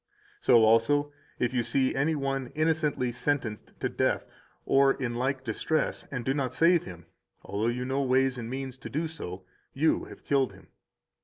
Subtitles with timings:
[0.39, 4.25] So also, if you see any one innocently sentenced to death
[4.65, 7.05] or in like distress, and do not save him,
[7.43, 9.45] although you know ways and means to do so,
[9.75, 10.69] you have killed him.